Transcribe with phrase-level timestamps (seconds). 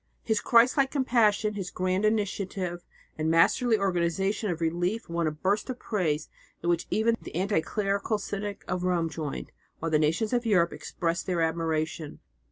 [0.23, 2.83] His Christlike compassion, his grand initiative
[3.19, 6.27] and masterly organization of relief won a burst of praise
[6.63, 10.73] in which even the anti clerical syndic of Rome joined, while the nations of Europe
[10.73, 12.19] expressed their admiration.